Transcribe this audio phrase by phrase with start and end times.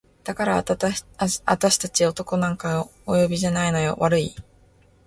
[0.23, 1.03] 「だからあたし
[1.79, 4.35] 達男なんかお呼びじゃないのよ悪い？」